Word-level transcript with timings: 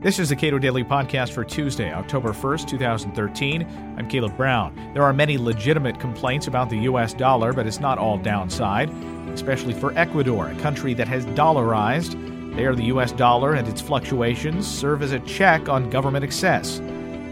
This 0.00 0.20
is 0.20 0.28
the 0.28 0.36
Cato 0.36 0.60
Daily 0.60 0.84
Podcast 0.84 1.32
for 1.32 1.42
Tuesday, 1.42 1.92
October 1.92 2.28
1st, 2.28 2.68
2013. 2.68 3.96
I'm 3.98 4.08
Caleb 4.08 4.36
Brown. 4.36 4.92
There 4.94 5.02
are 5.02 5.12
many 5.12 5.36
legitimate 5.36 5.98
complaints 5.98 6.46
about 6.46 6.70
the 6.70 6.78
U.S. 6.82 7.12
dollar, 7.12 7.52
but 7.52 7.66
it's 7.66 7.80
not 7.80 7.98
all 7.98 8.16
downside, 8.16 8.90
especially 9.34 9.74
for 9.74 9.92
Ecuador, 9.98 10.50
a 10.50 10.54
country 10.60 10.94
that 10.94 11.08
has 11.08 11.26
dollarized. 11.26 12.14
There, 12.54 12.76
the 12.76 12.84
U.S. 12.84 13.10
dollar 13.10 13.54
and 13.54 13.66
its 13.66 13.80
fluctuations 13.80 14.68
serve 14.68 15.02
as 15.02 15.10
a 15.10 15.18
check 15.18 15.68
on 15.68 15.90
government 15.90 16.24
excess. 16.24 16.78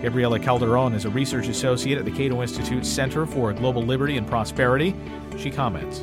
Gabriela 0.02 0.40
Calderon 0.40 0.92
is 0.92 1.04
a 1.04 1.10
research 1.10 1.46
associate 1.46 1.98
at 1.98 2.04
the 2.04 2.10
Cato 2.10 2.42
Institute 2.42 2.84
Center 2.84 3.26
for 3.26 3.52
Global 3.52 3.82
Liberty 3.84 4.16
and 4.16 4.26
Prosperity. 4.26 4.92
She 5.38 5.52
comments. 5.52 6.02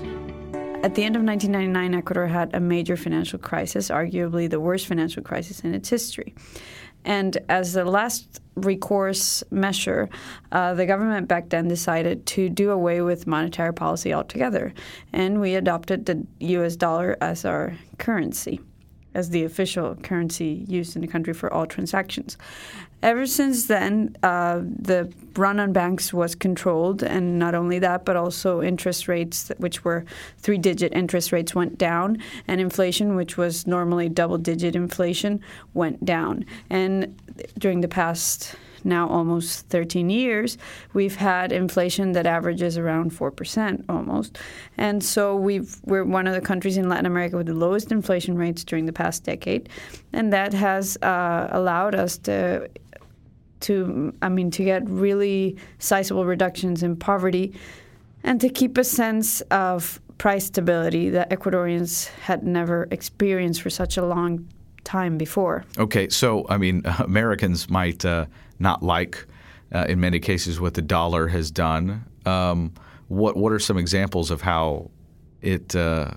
At 0.84 0.96
the 0.96 1.06
end 1.06 1.16
of 1.16 1.24
1999, 1.24 1.98
Ecuador 1.98 2.28
had 2.28 2.54
a 2.54 2.60
major 2.60 2.98
financial 2.98 3.40
crisis, 3.40 3.88
arguably 3.88 4.50
the 4.50 4.60
worst 4.60 4.86
financial 4.86 5.24
crisis 5.24 5.62
in 5.62 5.74
its 5.74 5.88
history. 5.88 6.36
And 7.06 7.38
as 7.48 7.72
the 7.72 7.86
last 7.86 8.42
recourse 8.56 9.46
measure, 9.50 10.10
uh, 10.52 10.74
the 10.74 10.86
government 10.86 11.30
back 11.30 11.48
then 11.48 11.70
decided 11.70 12.26
to 12.26 12.50
do 12.50 12.70
away 12.70 13.02
with 13.02 13.26
monetary 13.26 13.74
policy 13.74 14.14
altogether. 14.14 14.74
And 15.14 15.40
we 15.40 15.56
adopted 15.56 16.06
the 16.06 16.28
US 16.40 16.76
dollar 16.76 17.16
as 17.22 17.46
our 17.46 17.78
currency 17.98 18.60
as 19.14 19.30
the 19.30 19.44
official 19.44 19.96
currency 19.96 20.66
used 20.68 20.96
in 20.96 21.02
the 21.02 21.08
country 21.08 21.34
for 21.34 21.52
all 21.52 21.66
transactions. 21.66 22.38
Ever 23.02 23.26
since 23.26 23.66
then, 23.66 24.16
uh, 24.24 24.62
the 24.64 25.12
run 25.36 25.60
on 25.60 25.74
banks 25.74 26.14
was 26.14 26.36
controlled, 26.36 27.04
and 27.04 27.38
not 27.38 27.54
only 27.54 27.78
that, 27.80 28.06
but 28.06 28.16
also 28.16 28.62
interest 28.62 29.10
rates, 29.10 29.52
which 29.58 29.84
were 29.84 30.06
three 30.38 30.58
digit 30.58 30.94
interest 30.94 31.34
rates, 31.34 31.54
went 31.54 31.78
down, 31.78 32.18
and 32.48 32.62
inflation, 32.62 33.16
which 33.16 33.36
was 33.36 33.68
normally 33.68 34.08
double 34.08 34.38
digit 34.38 34.74
inflation, 34.74 35.42
went 35.74 36.06
down. 36.06 36.46
And 36.70 37.20
during 37.58 37.82
the 37.82 37.90
past 37.90 38.56
now 38.86 39.08
almost 39.08 39.68
13 39.68 40.10
years, 40.10 40.58
we've 40.94 41.16
had 41.16 41.52
inflation 41.52 42.12
that 42.14 42.26
averages 42.26 42.78
around 42.78 43.12
4% 43.12 43.86
almost. 43.90 44.38
And 44.78 45.04
so 45.04 45.36
we've, 45.36 45.78
we're 45.86 46.04
one 46.04 46.28
of 46.28 46.34
the 46.34 46.42
countries 46.42 46.78
in 46.78 46.90
Latin 46.90 47.06
America 47.06 47.38
with 47.38 47.48
the 47.48 47.54
lowest 47.54 47.92
inflation 47.92 48.38
rates 48.38 48.64
during 48.64 48.86
the 48.86 48.94
past 48.94 49.24
decade. 49.24 49.70
And 50.12 50.34
that 50.34 50.54
has 50.54 50.98
uh, 51.02 51.48
allowed 51.52 51.96
us 51.96 52.18
to 52.20 52.70
to 53.64 54.14
I 54.22 54.28
mean 54.28 54.52
to 54.52 54.64
get 54.66 54.88
really 54.90 55.58
sizable 55.80 56.26
reductions 56.26 56.84
in 56.84 56.98
poverty 56.98 57.54
and 58.24 58.40
to 58.42 58.50
keep 58.50 58.78
a 58.78 58.84
sense 58.84 59.42
of 59.52 60.02
price 60.18 60.46
stability 60.46 61.10
that 61.10 61.30
Ecuadorians 61.30 62.08
had 62.20 62.44
never 62.44 62.88
experienced 62.92 63.62
for 63.62 63.70
such 63.70 63.98
a 63.98 64.06
long 64.06 64.48
time 64.84 65.18
before. 65.18 65.66
Okay, 65.78 66.10
so 66.10 66.46
I 66.50 66.58
mean 66.58 66.84
Americans 67.00 67.70
might 67.70 68.06
uh, 68.06 68.26
not 68.60 68.84
like, 68.84 69.26
uh, 69.74 69.86
in 69.88 70.00
many 70.00 70.20
cases, 70.20 70.60
what 70.60 70.74
the 70.74 70.82
dollar 70.82 71.28
has 71.28 71.52
done. 71.52 72.06
Um, 72.26 72.74
what 73.08 73.36
what 73.36 73.52
are 73.52 73.60
some 73.60 73.78
examples 73.78 74.32
of 74.32 74.42
how 74.42 74.90
it 75.42 75.76
uh, 75.76 76.12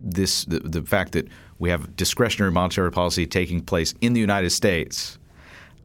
this 0.00 0.44
the, 0.44 0.60
the, 0.60 0.82
fact 0.82 1.12
that 1.12 1.26
we 1.58 1.70
have 1.70 1.96
discretionary 1.96 2.52
monetary 2.52 2.92
policy 2.92 3.26
taking 3.26 3.60
place 3.60 3.94
in 4.00 4.12
the 4.12 4.20
United 4.20 4.50
States 4.50 5.18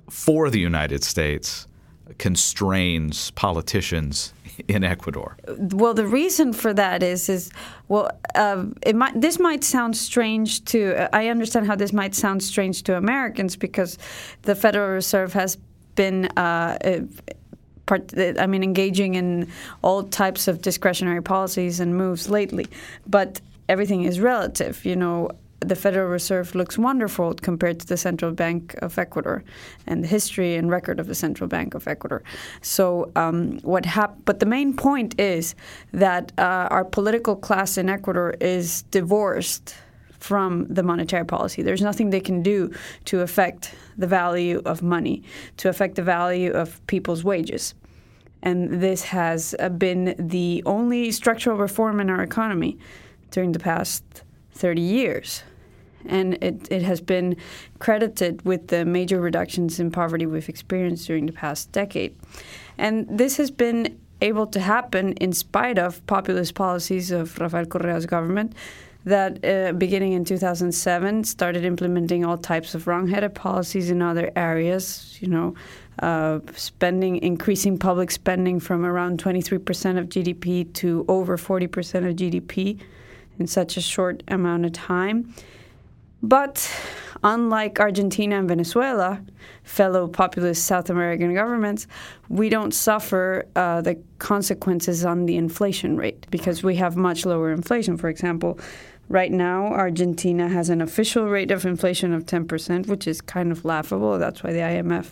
for 0.09 0.49
the 0.49 0.59
United 0.59 1.03
States 1.03 1.67
constrains 2.17 3.31
politicians 3.31 4.33
in 4.67 4.83
Ecuador? 4.83 5.37
Well, 5.47 5.93
the 5.93 6.05
reason 6.05 6.53
for 6.53 6.73
that 6.73 7.03
is 7.03 7.29
is 7.29 7.51
well, 7.87 8.09
uh, 8.35 8.65
might 8.93 9.19
this 9.19 9.39
might 9.39 9.63
sound 9.63 9.95
strange 9.97 10.63
to. 10.65 11.09
I 11.15 11.27
understand 11.27 11.67
how 11.67 11.75
this 11.75 11.93
might 11.93 12.15
sound 12.15 12.43
strange 12.43 12.83
to 12.83 12.97
Americans 12.97 13.55
because 13.55 13.97
the 14.43 14.55
Federal 14.55 14.89
Reserve 14.89 15.33
has 15.33 15.57
been 15.95 16.25
uh, 16.37 16.77
part, 17.85 18.13
I 18.17 18.47
mean, 18.47 18.63
engaging 18.63 19.15
in 19.15 19.47
all 19.81 20.03
types 20.03 20.47
of 20.47 20.61
discretionary 20.61 21.21
policies 21.21 21.79
and 21.79 21.95
moves 21.95 22.29
lately. 22.29 22.67
But 23.07 23.41
everything 23.69 24.03
is 24.03 24.19
relative. 24.19 24.85
You 24.85 24.95
know, 24.95 25.29
the 25.63 25.75
Federal 25.75 26.07
Reserve 26.09 26.55
looks 26.55 26.77
wonderful 26.77 27.33
compared 27.33 27.79
to 27.79 27.87
the 27.87 27.97
Central 27.97 28.31
Bank 28.31 28.75
of 28.81 28.97
Ecuador 28.97 29.43
and 29.87 30.03
the 30.03 30.07
history 30.07 30.55
and 30.55 30.69
record 30.69 30.99
of 30.99 31.07
the 31.07 31.15
Central 31.15 31.47
Bank 31.47 31.73
of 31.73 31.87
Ecuador. 31.87 32.23
So, 32.61 33.11
um, 33.15 33.59
what 33.59 33.85
hap- 33.85 34.17
But 34.25 34.39
the 34.39 34.45
main 34.45 34.75
point 34.75 35.19
is 35.19 35.55
that 35.91 36.31
uh, 36.37 36.67
our 36.71 36.85
political 36.85 37.35
class 37.35 37.77
in 37.77 37.89
Ecuador 37.89 38.35
is 38.39 38.83
divorced 38.91 39.75
from 40.19 40.65
the 40.67 40.83
monetary 40.83 41.25
policy. 41.25 41.61
There's 41.61 41.81
nothing 41.81 42.09
they 42.09 42.21
can 42.21 42.41
do 42.41 42.71
to 43.05 43.21
affect 43.21 43.75
the 43.97 44.07
value 44.07 44.61
of 44.65 44.81
money, 44.81 45.23
to 45.57 45.67
affect 45.69 45.95
the 45.95 46.03
value 46.03 46.51
of 46.51 46.85
people's 46.87 47.23
wages. 47.23 47.75
And 48.41 48.81
this 48.81 49.03
has 49.03 49.55
uh, 49.59 49.69
been 49.69 50.15
the 50.17 50.63
only 50.65 51.11
structural 51.11 51.57
reform 51.57 51.99
in 51.99 52.09
our 52.09 52.21
economy 52.21 52.77
during 53.31 53.51
the 53.51 53.59
past 53.59 54.03
30 54.53 54.81
years. 54.81 55.43
And 56.05 56.35
it, 56.43 56.67
it 56.71 56.81
has 56.83 57.01
been 57.01 57.37
credited 57.79 58.43
with 58.43 58.67
the 58.67 58.85
major 58.85 59.19
reductions 59.19 59.79
in 59.79 59.91
poverty 59.91 60.25
we've 60.25 60.49
experienced 60.49 61.07
during 61.07 61.25
the 61.25 61.33
past 61.33 61.71
decade. 61.71 62.15
And 62.77 63.07
this 63.09 63.37
has 63.37 63.51
been 63.51 63.97
able 64.21 64.47
to 64.47 64.59
happen 64.59 65.13
in 65.13 65.33
spite 65.33 65.77
of 65.77 66.05
populist 66.07 66.55
policies 66.55 67.11
of 67.11 67.37
Rafael 67.39 67.65
Correa's 67.65 68.05
government 68.05 68.53
that 69.05 69.43
uh, 69.43 69.73
beginning 69.73 70.13
in 70.13 70.23
2007 70.23 71.25
started 71.25 71.65
implementing 71.65 72.23
all 72.23 72.37
types 72.37 72.73
of 72.73 72.87
wrong-headed 72.87 73.35
policies 73.35 73.89
in 73.89 74.01
other 74.01 74.31
areas. 74.35 75.17
You 75.19 75.27
know, 75.27 75.55
uh, 75.99 76.39
spending, 76.55 77.17
increasing 77.17 77.77
public 77.77 78.11
spending 78.11 78.59
from 78.59 78.85
around 78.85 79.21
23% 79.21 79.97
of 79.97 80.07
GDP 80.07 80.71
to 80.73 81.05
over 81.07 81.37
40% 81.37 82.09
of 82.09 82.15
GDP 82.15 82.79
in 83.39 83.47
such 83.47 83.77
a 83.77 83.81
short 83.81 84.23
amount 84.27 84.65
of 84.65 84.71
time. 84.71 85.33
But 86.23 86.71
unlike 87.21 87.79
Argentina 87.79 88.39
and 88.39 88.47
Venezuela, 88.47 89.21
fellow 89.63 90.07
populist 90.07 90.65
South 90.65 90.89
American 90.89 91.33
governments, 91.33 91.85
we 92.29 92.49
don't 92.49 92.73
suffer 92.73 93.45
uh, 93.55 93.81
the 93.81 94.01
consequences 94.19 95.05
on 95.05 95.25
the 95.25 95.35
inflation 95.35 95.97
rate 95.97 96.25
because 96.31 96.63
we 96.63 96.77
have 96.77 96.95
much 96.95 97.25
lower 97.25 97.51
inflation. 97.51 97.97
For 97.97 98.09
example, 98.09 98.57
Right 99.09 99.31
now, 99.31 99.67
Argentina 99.67 100.47
has 100.47 100.69
an 100.69 100.81
official 100.81 101.27
rate 101.27 101.51
of 101.51 101.65
inflation 101.65 102.13
of 102.13 102.25
10%, 102.25 102.87
which 102.87 103.05
is 103.05 103.19
kind 103.19 103.51
of 103.51 103.65
laughable. 103.65 104.17
That's 104.17 104.41
why 104.43 104.53
the 104.53 104.59
IMF 104.59 105.11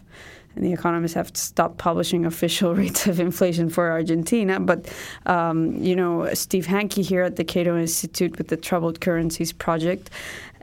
and 0.56 0.66
the 0.66 0.74
economists 0.74 1.14
have 1.14 1.36
stopped 1.36 1.78
publishing 1.78 2.26
official 2.26 2.74
rates 2.82 3.06
of 3.08 3.20
inflation 3.20 3.70
for 3.70 3.92
Argentina. 3.92 4.60
But, 4.60 4.92
um, 5.26 5.82
you 5.84 5.96
know, 5.96 6.34
Steve 6.34 6.68
Hanke 6.68 7.04
here 7.04 7.22
at 7.22 7.36
the 7.36 7.44
Cato 7.44 7.78
Institute 7.78 8.38
with 8.38 8.48
the 8.48 8.58
Troubled 8.58 9.02
Currencies 9.02 9.52
Project 9.52 10.10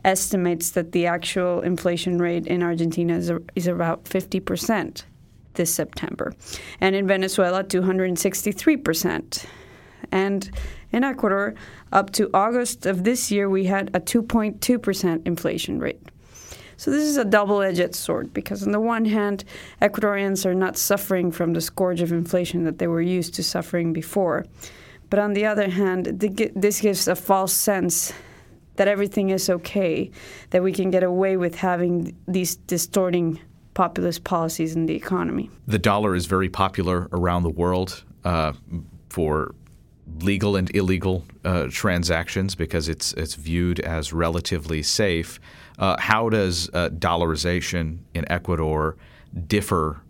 estimates 0.04 0.70
that 0.70 0.92
the 0.92 1.06
actual 1.06 1.60
inflation 1.60 2.19
rate 2.19 2.47
in 2.47 2.62
Argentina 2.62 3.16
is, 3.16 3.32
is 3.54 3.66
about 3.66 4.04
50% 4.04 5.04
this 5.54 5.75
September. 5.75 6.32
And 6.81 6.94
in 6.94 7.06
Venezuela, 7.06 7.64
263%. 7.64 9.47
And 10.10 10.50
in 10.92 11.04
Ecuador, 11.04 11.54
up 11.92 12.10
to 12.12 12.31
August 12.32 12.86
of 12.86 13.04
this 13.04 13.31
year, 13.31 13.50
we 13.50 13.64
had 13.64 13.91
a 13.94 14.00
2.2% 14.00 15.26
inflation 15.26 15.78
rate. 15.81 16.00
So 16.76 16.92
this 16.92 17.03
is 17.03 17.16
a 17.16 17.25
double-edged 17.25 17.94
sword 17.94 18.32
because 18.32 18.62
on 18.62 18.70
the 18.70 18.80
one 18.80 19.04
hand, 19.04 19.44
Ecuadorians 19.82 20.47
are 20.47 20.54
not 20.54 20.78
suffering 20.78 21.32
from 21.32 21.53
the 21.53 21.60
scourge 21.60 22.00
of 22.00 22.12
inflation 22.12 22.65
that 22.65 22.78
they 22.78 22.86
were 22.86 23.03
used 23.03 23.34
to 23.34 23.42
suffering 23.42 23.92
before. 23.92 24.47
But 25.10 25.19
on 25.19 25.32
the 25.32 25.44
other 25.44 25.69
hand, 25.69 26.06
this 26.06 26.80
gives 26.80 27.09
a 27.09 27.16
false 27.16 27.53
sense 27.53 28.12
that 28.78 28.89
everything 28.89 29.31
is 29.31 29.50
okay, 29.50 30.11
that 30.50 30.62
we 30.62 30.72
can 30.72 30.91
get 30.91 31.03
away 31.03 31.37
with 31.37 31.55
having 31.56 32.16
these 32.27 32.57
distorting 32.57 33.39
populist 33.75 34.25
policies 34.25 34.75
in 34.75 34.86
the 34.86 34.95
economy. 34.95 35.51
The 35.66 35.78
dollar 35.78 36.15
is 36.15 36.27
very 36.27 36.48
popular 36.48 37.09
around 37.13 37.42
the 37.42 37.51
world 37.51 38.04
uh, 38.25 38.53
for 39.09 39.54
legal 40.21 40.57
and 40.57 40.75
illegal 40.75 41.25
uh, 41.45 41.66
transactions 41.71 42.54
because 42.54 42.89
it's 42.89 43.13
it's 43.15 43.34
viewed 43.34 43.80
as 43.80 44.13
relatively 44.13 44.83
safe. 44.83 45.39
Uh, 45.78 45.97
how 45.98 46.28
does 46.28 46.71
uh, 46.72 46.89
dollarization 46.91 47.98
in 48.15 48.25
Ecuador 48.30 48.97
differ, 49.47 50.01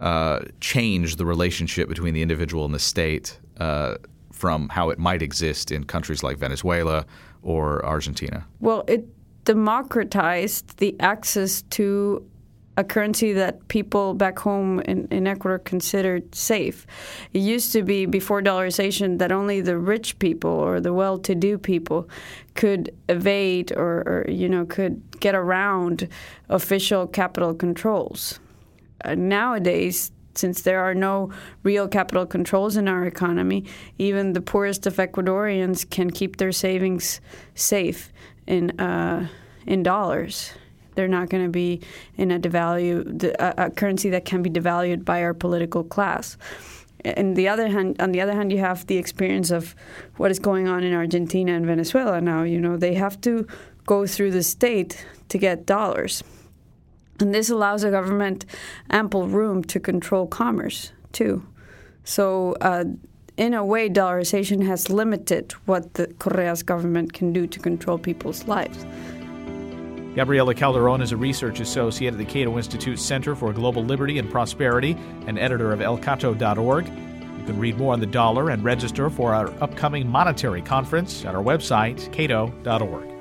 uh, 0.00 0.40
change 0.60 1.16
the 1.16 1.26
relationship 1.26 1.88
between 1.88 2.14
the 2.14 2.22
individual 2.22 2.64
and 2.64 2.74
the 2.74 2.78
state 2.78 3.38
uh, 3.58 3.96
from 4.32 4.68
how 4.70 4.90
it 4.90 4.98
might 4.98 5.22
exist 5.22 5.70
in 5.70 5.84
countries 5.84 6.22
like 6.22 6.36
Venezuela 6.36 7.06
or 7.44 7.84
Argentina? 7.84 8.46
Well, 8.60 8.84
it 8.88 9.06
democratized 9.44 10.78
the 10.78 10.98
access 11.00 11.62
to 11.62 12.26
a 12.76 12.82
currency 12.82 13.32
that 13.32 13.68
people 13.68 14.14
back 14.14 14.38
home 14.38 14.80
in, 14.80 15.06
in 15.10 15.26
Ecuador 15.26 15.58
considered 15.58 16.34
safe. 16.34 16.86
It 17.32 17.38
used 17.38 17.72
to 17.72 17.82
be 17.82 18.06
before 18.06 18.42
dollarization 18.42 19.18
that 19.18 19.30
only 19.30 19.60
the 19.60 19.78
rich 19.78 20.18
people 20.18 20.50
or 20.50 20.80
the 20.80 20.92
well-to-do 20.92 21.58
people 21.58 22.08
could 22.54 22.92
evade 23.08 23.72
or, 23.76 24.02
or 24.06 24.26
you 24.28 24.48
know 24.48 24.64
could 24.64 25.00
get 25.20 25.34
around 25.34 26.08
official 26.48 27.06
capital 27.06 27.54
controls. 27.54 28.40
Uh, 29.04 29.14
nowadays, 29.14 30.10
since 30.34 30.62
there 30.62 30.80
are 30.80 30.94
no 30.94 31.30
real 31.62 31.88
capital 31.88 32.26
controls 32.26 32.76
in 32.76 32.88
our 32.88 33.04
economy, 33.04 33.64
even 33.98 34.32
the 34.32 34.40
poorest 34.40 34.86
of 34.86 34.96
Ecuadorians 34.96 35.88
can 35.88 36.10
keep 36.10 36.36
their 36.36 36.52
savings 36.52 37.20
safe 37.54 38.12
in 38.46 38.78
uh, 38.80 39.28
in 39.66 39.82
dollars. 39.82 40.52
They're 40.94 41.08
not 41.08 41.28
going 41.28 41.44
to 41.44 41.50
be 41.50 41.80
in 42.16 42.30
a 42.30 42.38
devalue 42.38 43.24
a, 43.38 43.66
a 43.66 43.70
currency 43.70 44.10
that 44.10 44.24
can 44.24 44.42
be 44.42 44.50
devalued 44.50 45.04
by 45.04 45.22
our 45.22 45.34
political 45.34 45.84
class. 45.84 46.36
And 47.04 47.36
the 47.36 47.48
other 47.48 47.68
hand, 47.68 48.00
on 48.00 48.12
the 48.12 48.22
other 48.22 48.32
hand, 48.32 48.50
you 48.50 48.58
have 48.58 48.86
the 48.86 48.96
experience 48.96 49.50
of 49.50 49.74
what 50.16 50.30
is 50.30 50.38
going 50.38 50.68
on 50.68 50.82
in 50.82 50.94
Argentina 50.94 51.52
and 51.52 51.66
Venezuela 51.66 52.20
now. 52.20 52.44
You 52.44 52.60
know, 52.60 52.76
they 52.78 52.94
have 52.94 53.20
to 53.22 53.46
go 53.84 54.06
through 54.06 54.30
the 54.30 54.42
state 54.42 55.04
to 55.28 55.36
get 55.36 55.66
dollars, 55.66 56.24
and 57.20 57.34
this 57.34 57.50
allows 57.50 57.82
the 57.82 57.90
government 57.90 58.44
ample 58.90 59.26
room 59.26 59.62
to 59.64 59.80
control 59.80 60.26
commerce 60.26 60.92
too. 61.12 61.46
So. 62.04 62.56
Uh, 62.60 62.84
in 63.36 63.52
a 63.52 63.64
way, 63.64 63.90
dollarization 63.90 64.64
has 64.64 64.90
limited 64.90 65.52
what 65.66 65.94
the 65.94 66.06
Correa's 66.20 66.62
government 66.62 67.12
can 67.12 67.32
do 67.32 67.48
to 67.48 67.58
control 67.58 67.98
people's 67.98 68.46
lives. 68.46 68.86
Gabriela 70.14 70.54
Calderon 70.54 71.02
is 71.02 71.10
a 71.10 71.16
research 71.16 71.58
associate 71.58 72.12
at 72.12 72.18
the 72.18 72.24
Cato 72.24 72.56
Institute 72.56 73.00
Center 73.00 73.34
for 73.34 73.52
Global 73.52 73.84
Liberty 73.84 74.20
and 74.20 74.30
Prosperity 74.30 74.96
and 75.26 75.38
editor 75.38 75.72
of 75.72 75.80
elcato.org. 75.80 76.86
You 76.86 77.44
can 77.44 77.58
read 77.58 77.76
more 77.76 77.92
on 77.92 77.98
the 77.98 78.06
dollar 78.06 78.50
and 78.50 78.62
register 78.62 79.10
for 79.10 79.34
our 79.34 79.48
upcoming 79.60 80.08
monetary 80.08 80.62
conference 80.62 81.24
at 81.24 81.34
our 81.34 81.42
website, 81.42 82.12
cato.org. 82.12 83.13